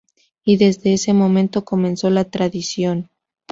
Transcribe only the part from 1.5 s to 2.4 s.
comenzó la